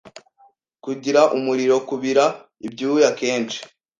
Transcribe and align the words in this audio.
kugira 0.83 1.21
umuriro, 1.37 1.75
kubira 1.87 2.25
ibyuya 2.67 3.09
kenshi 3.19 3.59